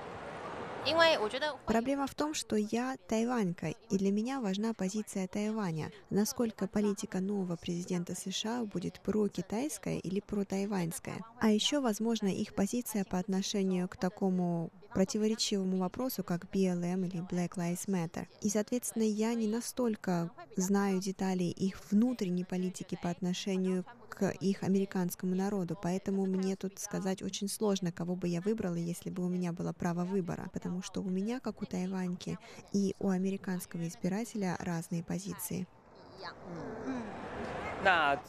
[1.66, 5.90] Проблема в том, что я тайванька, и для меня важна позиция Тайваня.
[6.10, 11.24] Насколько политика нового президента США будет про-китайская или про-тайваньская.
[11.40, 17.56] А еще, возможно, их позиция по отношению к такому противоречивому вопросу, как BLM или Black
[17.56, 18.26] Lives Matter.
[18.40, 25.34] И, соответственно, я не настолько знаю детали их внутренней политики по отношению к их американскому
[25.34, 29.52] народу, поэтому мне тут сказать очень сложно, кого бы я выбрала, если бы у меня
[29.52, 32.38] было право выбора, потому что у меня, как у тайваньки,
[32.72, 35.66] и у американского избирателя разные позиции.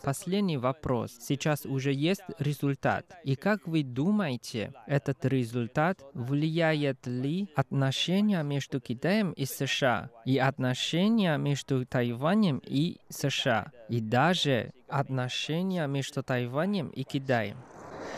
[0.04, 1.18] Последний вопрос.
[1.20, 3.06] Сейчас уже есть результат.
[3.24, 11.38] И как вы думаете, этот результат влияет ли отношения между Китаем и США, и отношения
[11.38, 17.58] между Тайванем и США, и даже отношения между Тайванем и Китаем?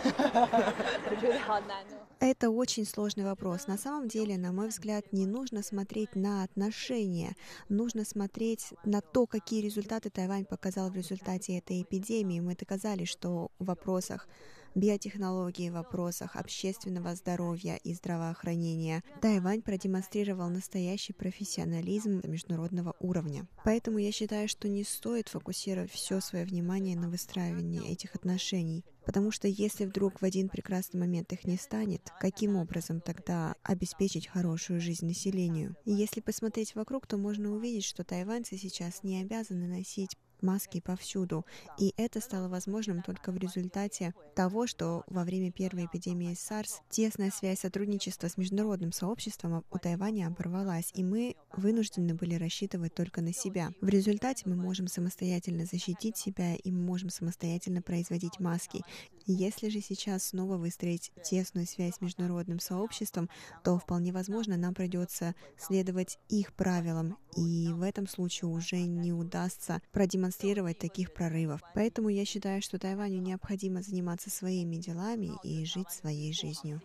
[2.19, 3.67] Это очень сложный вопрос.
[3.67, 7.35] На самом деле, на мой взгляд, не нужно смотреть на отношения,
[7.69, 12.41] нужно смотреть на то, какие результаты Тайвань показал в результате этой эпидемии.
[12.41, 14.27] Мы доказали, что в вопросах
[14.75, 23.47] биотехнологии, в вопросах общественного здоровья и здравоохранения Тайвань продемонстрировал настоящий профессионализм международного уровня.
[23.63, 28.83] Поэтому я считаю, что не стоит фокусировать все свое внимание на выстраивании этих отношений.
[29.09, 34.27] Потому что если вдруг в один прекрасный момент их не станет, каким образом тогда обеспечить
[34.27, 35.75] хорошую жизнь населению?
[35.83, 41.45] Если посмотреть вокруг, то можно увидеть, что тайваньцы сейчас не обязаны носить маски повсюду.
[41.77, 47.31] И это стало возможным только в результате того, что во время первой эпидемии SARS тесная
[47.31, 53.33] связь сотрудничества с международным сообществом у Тайваня оборвалась, и мы вынуждены были рассчитывать только на
[53.33, 53.71] себя.
[53.81, 58.81] В результате мы можем самостоятельно защитить себя, и мы можем самостоятельно производить маски.
[59.25, 63.29] Если же сейчас снова выстроить тесную связь с международным сообществом,
[63.63, 69.81] то вполне возможно нам придется следовать их правилам, и в этом случае уже не удастся
[69.91, 70.28] продемонстрировать
[70.77, 71.61] таких прорывов.
[71.73, 76.81] Поэтому я считаю, что Тайваню необходимо заниматься своими делами и жить своей жизнью.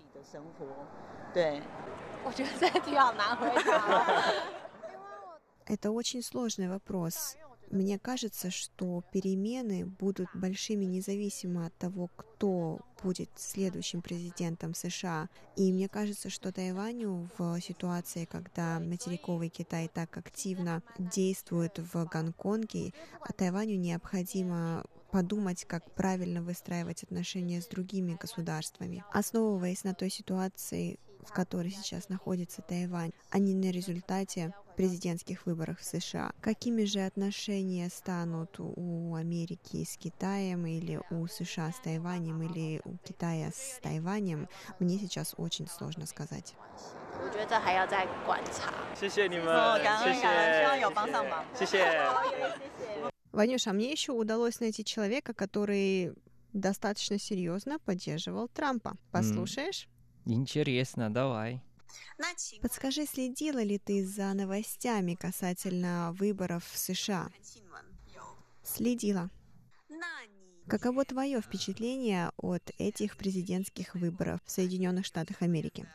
[5.66, 7.36] Это очень сложный вопрос.
[7.74, 15.28] Мне кажется, что перемены будут большими независимо от того, кто будет следующим президентом США.
[15.56, 22.94] И мне кажется, что Тайваню в ситуации, когда материковый Китай так активно действует в Гонконге,
[23.20, 31.00] а Тайваню необходимо подумать, как правильно выстраивать отношения с другими государствами, основываясь на той ситуации,
[31.24, 36.31] в которой сейчас находится Тайвань, а не на результате президентских выборах в США.
[36.41, 42.97] Какими же отношения станут у Америки с Китаем или у США с Тайванем или у
[42.97, 44.47] Китая с Тайванем,
[44.79, 46.55] мне сейчас очень сложно сказать.
[47.21, 48.71] 我觉得这还要再观察。
[48.95, 51.43] 谢谢你们，谢谢，希望有帮上忙。
[51.53, 51.83] 谢谢。
[53.33, 56.13] Ванюша, а мне еще удалось найти человека, который
[56.53, 58.95] достаточно серьезно поддерживал Трампа.
[59.11, 59.87] Послушаешь?
[60.25, 61.61] Интересно, давай.
[62.60, 67.30] Подскажи, следила ли ты за новостями касательно выборов в США?
[68.62, 69.30] Следила.
[70.66, 75.86] Каково твое впечатление от этих президентских выборов в Соединенных Штатах Америки?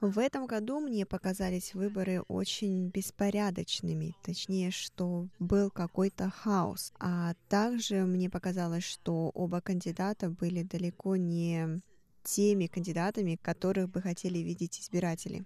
[0.00, 6.92] В этом году мне показались выборы очень беспорядочными, точнее, что был какой-то хаос.
[7.00, 11.80] А также мне показалось, что оба кандидата были далеко не
[12.24, 15.44] теми кандидатами, которых бы хотели видеть избиратели.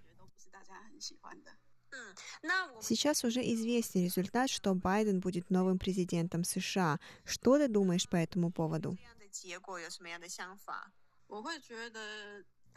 [2.81, 6.99] Сейчас уже известен результат, что Байден будет новым президентом США.
[7.25, 8.97] Что ты думаешь по этому поводу?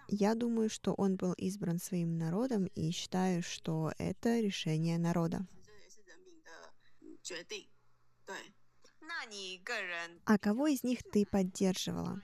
[0.09, 5.46] Я думаю, что он был избран своим народом и считаю, что это решение народа.
[10.24, 12.20] А кого из них ты поддерживала?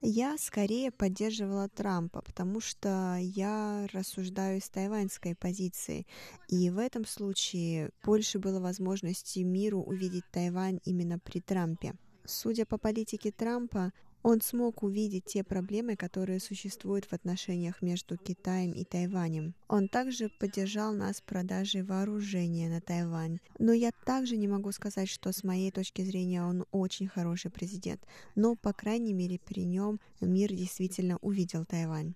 [0.00, 6.06] Я скорее поддерживала Трампа, потому что я рассуждаю с тайваньской позиции,
[6.48, 11.94] и в этом случае больше было возможности миру увидеть Тайвань именно при Трампе.
[12.24, 13.92] Судя по политике Трампа,
[14.22, 19.54] Он смог увидеть те проблемы, которые существуют в отношениях между Китаем и Тайванем.
[19.66, 23.38] Он также поддержал нас в продаже вооружения на Тайвань.
[23.58, 28.02] Но я также не могу сказать, что с моей точки зрения он очень хороший президент.
[28.34, 32.14] Но, по крайней мере, при нем мир действительно увидел Тайвань.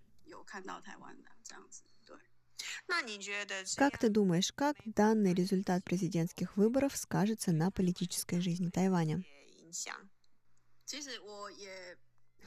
[3.77, 9.25] Как ты думаешь, как данный результат президентских выборов скажется на политической жизни Тайваня?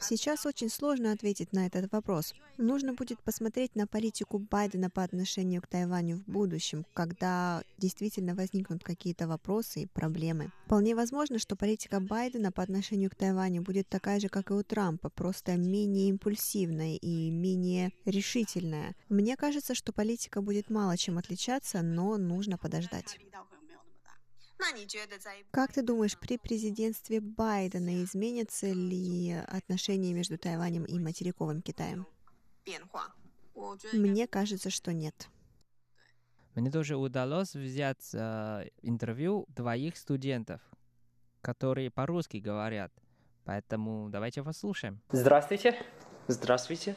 [0.00, 2.34] Сейчас очень сложно ответить на этот вопрос.
[2.56, 8.84] Нужно будет посмотреть на политику Байдена по отношению к Тайваню в будущем, когда действительно возникнут
[8.84, 10.52] какие-то вопросы и проблемы.
[10.66, 14.62] Вполне возможно, что политика Байдена по отношению к Тайваню будет такая же, как и у
[14.62, 18.94] Трампа, просто менее импульсивная и менее решительная.
[19.08, 23.18] Мне кажется, что политика будет мало чем отличаться, но нужно подождать.
[25.50, 32.06] Как ты думаешь, при президентстве Байдена изменятся ли отношения между Тайванем и материковым Китаем?
[33.92, 35.28] Мне кажется, что нет.
[36.54, 40.60] Мне тоже удалось взять э, интервью двоих студентов,
[41.40, 42.92] которые по-русски говорят.
[43.44, 45.00] Поэтому давайте послушаем.
[45.12, 45.80] Здравствуйте.
[46.26, 46.96] Здравствуйте.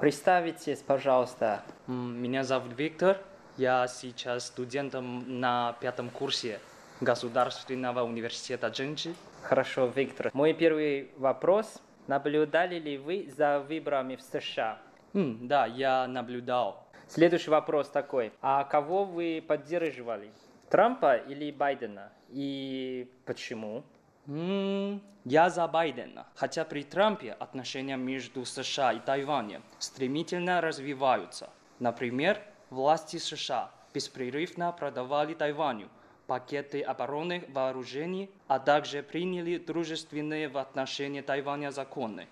[0.00, 1.64] Представитесь, пожалуйста.
[1.86, 3.22] Меня зовут Виктор.
[3.56, 6.60] Я сейчас студентом на пятом курсе
[7.00, 9.14] Государственного университета Джинджи.
[9.42, 10.30] Хорошо, Виктор.
[10.32, 11.82] Мой первый вопрос.
[12.06, 14.78] Наблюдали ли вы за выборами в США?
[15.12, 16.86] Mm, да, я наблюдал.
[17.08, 18.32] Следующий вопрос такой.
[18.40, 20.30] А кого вы поддерживали?
[20.70, 22.12] Трампа или Байдена?
[22.30, 23.84] И почему?
[24.26, 26.26] Mm, я за Байдена.
[26.34, 31.50] Хотя при Трампе отношения между США и Тайванем стремительно развиваются.
[31.78, 32.40] Например,
[32.70, 35.88] власти США беспрерывно продавали Тайваню
[36.26, 42.28] пакеты оборонных вооружений, а также приняли дружественные в отношении Тайваня законы.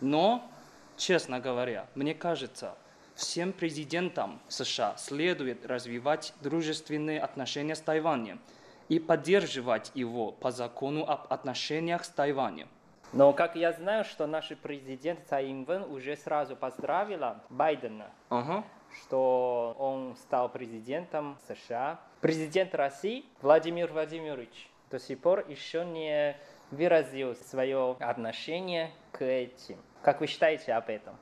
[0.00, 0.50] Но,
[0.96, 2.76] честно говоря, мне кажется,
[3.14, 8.40] всем президентам США следует развивать дружественные отношения с Тайванем
[8.88, 12.68] и поддерживать его по закону об отношениях с Тайванем.
[13.12, 18.64] Но как я знаю, что наш президент Цай Инвен уже сразу поздравила Байдена, uh-huh.
[19.02, 22.00] что он стал президентом США.
[22.22, 26.36] Президент России Владимир Владимирович до сих пор еще не
[26.70, 29.76] выразил свое отношение к этим.
[30.02, 31.16] Как вы считаете об этом?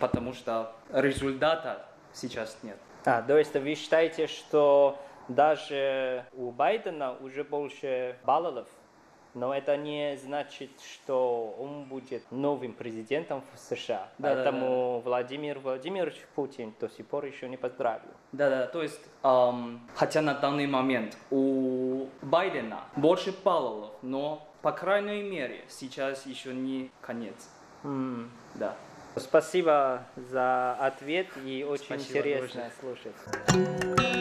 [0.00, 2.76] Потому что результата сейчас нет.
[3.06, 4.98] А, то есть вы считаете, что
[5.28, 8.68] даже у Байдена уже больше баллов
[9.34, 14.08] но это не значит, что он будет новым президентом в США.
[14.18, 15.10] Да, Поэтому да, да.
[15.10, 18.10] Владимир Владимирович Путин до сих пор еще не поздравил.
[18.32, 24.72] Да, да, то есть, эм, хотя на данный момент у Байдена больше баллов, но, по
[24.72, 27.50] крайней мере, сейчас еще не конец.
[27.82, 28.28] Mm.
[28.54, 28.76] Да.
[29.16, 33.12] Спасибо за ответ и очень Спасибо, интересно тоже.
[33.52, 34.13] слушать.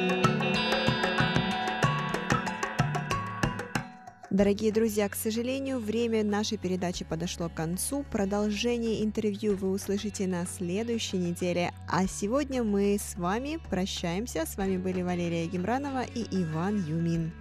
[4.34, 8.04] Дорогие друзья, к сожалению, время нашей передачи подошло к концу.
[8.10, 11.72] Продолжение интервью вы услышите на следующей неделе.
[11.88, 14.48] А сегодня мы с вами прощаемся.
[14.48, 17.32] С вами были Валерия Гемранова и Иван Юмин.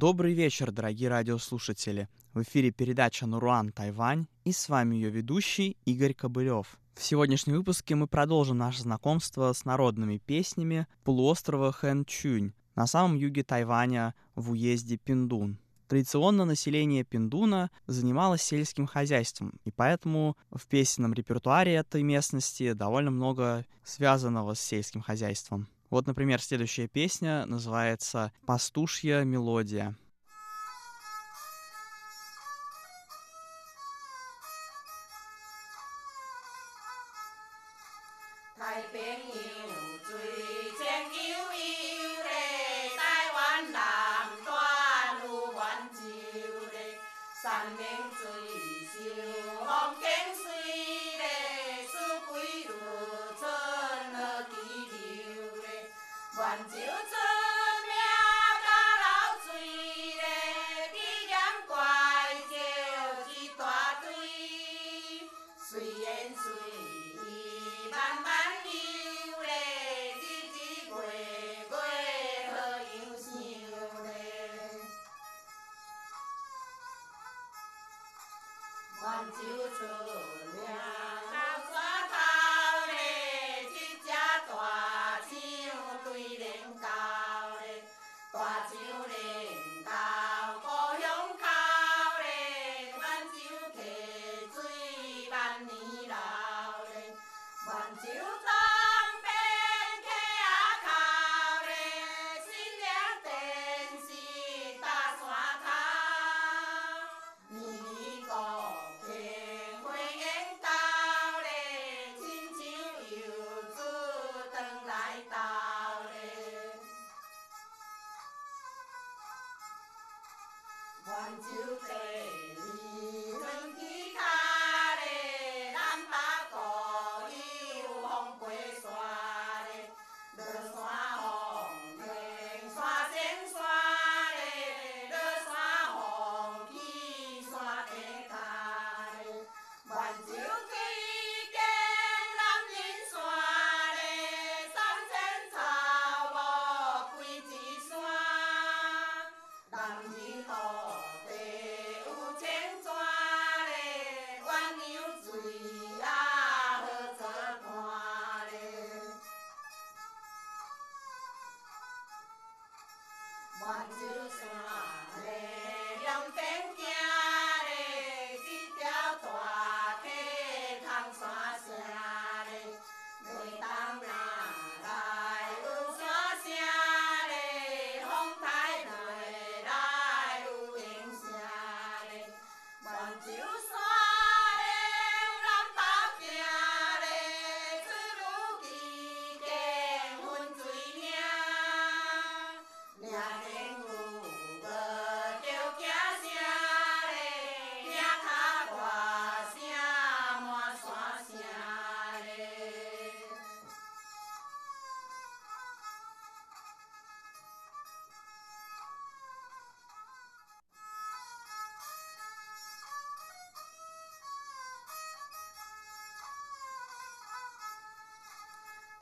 [0.00, 2.08] Добрый вечер, дорогие радиослушатели.
[2.32, 6.78] В эфире передача «Нуруан Тайвань» и с вами ее ведущий Игорь Кобылев.
[6.94, 13.14] В сегодняшнем выпуске мы продолжим наше знакомство с народными песнями полуострова Хэн Чунь на самом
[13.14, 15.58] юге Тайваня в уезде Пиндун.
[15.86, 23.66] Традиционно население Пиндуна занималось сельским хозяйством, и поэтому в песенном репертуаре этой местности довольно много
[23.84, 25.68] связанного с сельским хозяйством.
[25.90, 29.96] Вот, например, следующая песня называется «Пастушья мелодия».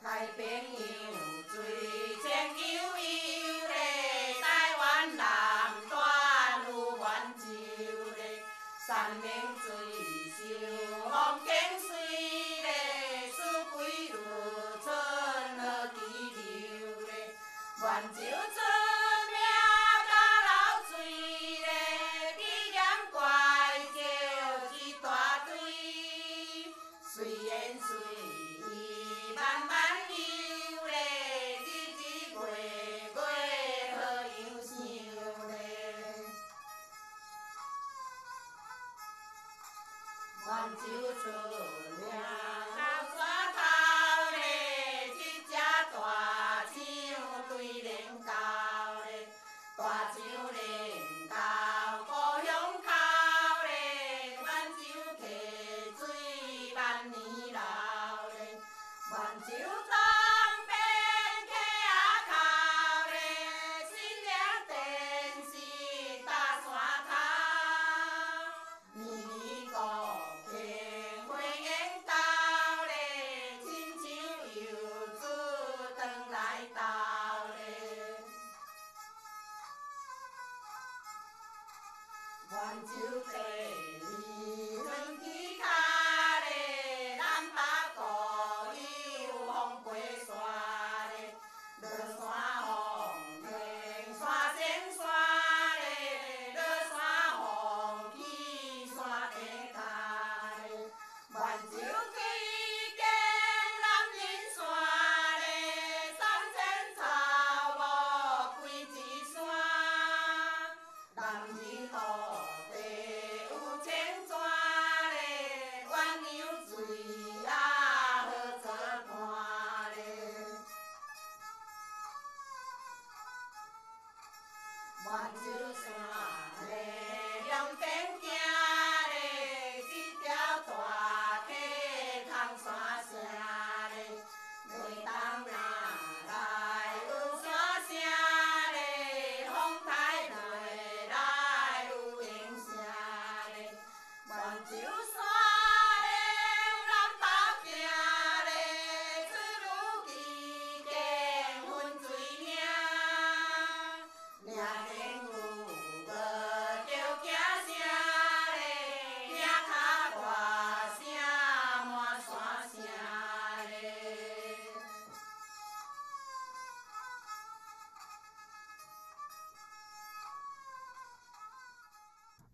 [0.09, 1.18] 太平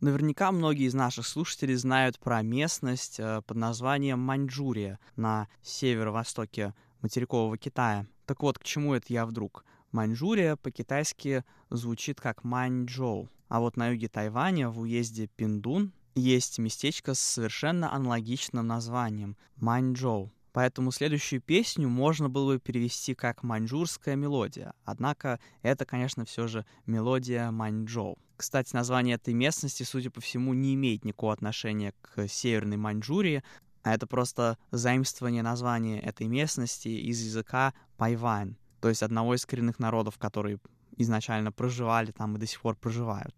[0.06, 7.58] Наверняка многие из наших слушателей знают про местность э, под названием Маньчжурия на северо-востоке материкового
[7.58, 8.06] Китая.
[8.28, 9.66] Так вот, к чему это я вдруг?
[9.92, 13.32] Маньчжурия по-китайски звучит как Маньчжоу.
[13.48, 20.32] А вот на юге Тайваня, в уезде Пиндун, есть местечко с совершенно аналогичным названием— Маньчжоу.
[20.52, 24.76] Поэтому следующую песню можно было бы перевести как «маньчжурская мелодия».
[24.84, 28.20] Однако это, конечно, все же мелодия Маньчжоу.
[28.38, 33.44] Кстати, название этой местности, судя по всему, не имеет никакого отношения к Северной Маньчжурии,
[33.84, 39.80] а это просто заимствование названия этой местности из языка пайвань, то есть одного из коренных
[39.80, 40.60] народов, которые
[40.98, 43.36] изначально проживали там и до сих пор проживают.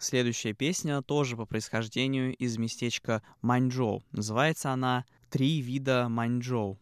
[0.00, 4.02] Следующая песня тоже по происхождению из местечка Маньчжоу.
[4.12, 6.78] Называется она «Три вида Маньчжоу».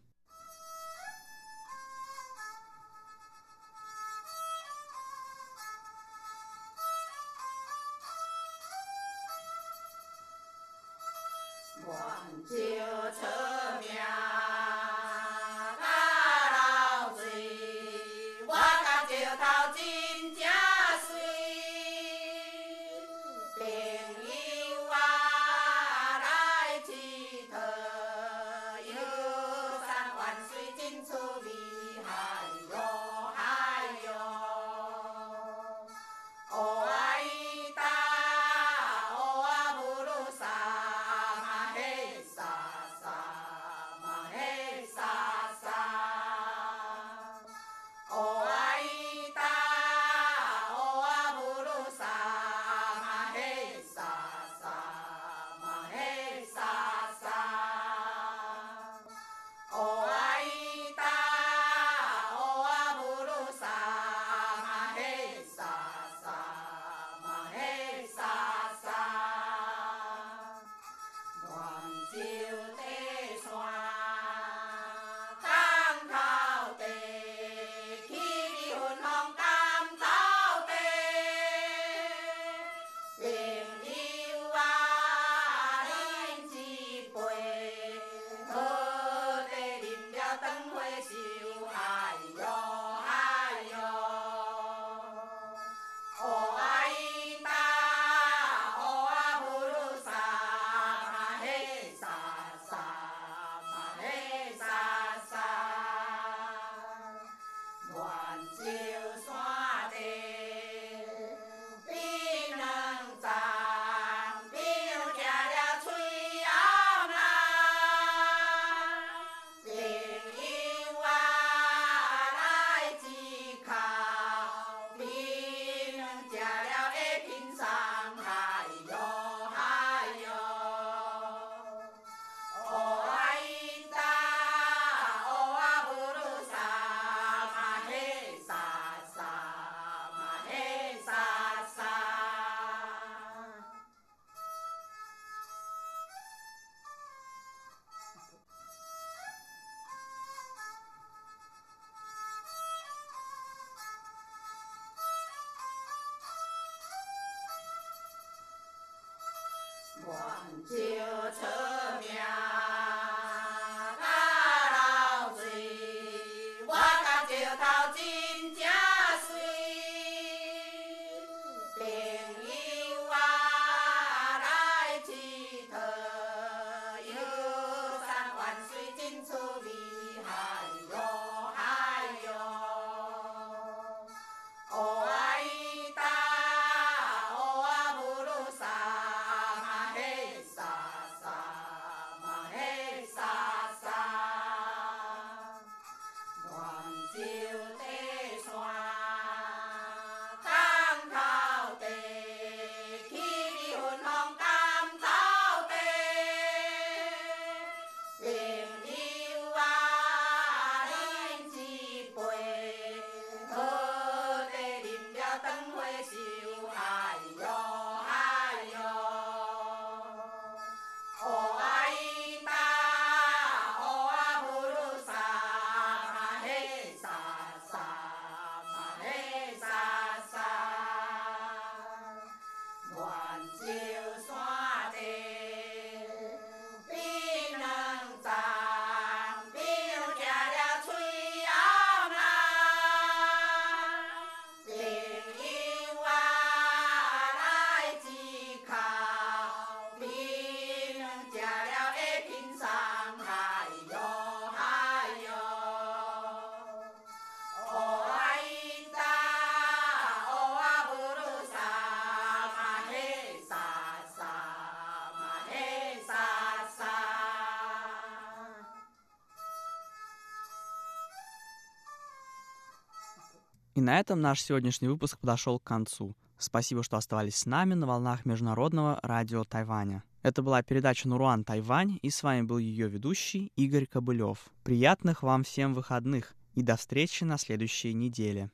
[273.79, 276.13] И на этом наш сегодняшний выпуск подошел к концу.
[276.37, 280.03] Спасибо, что оставались с нами на волнах Международного радио Тайваня.
[280.21, 284.49] Это была передача «Нуруан Тайвань», и с вами был ее ведущий Игорь Кобылев.
[284.65, 288.51] Приятных вам всем выходных и до встречи на следующей неделе.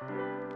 [0.00, 0.47] Honey，忧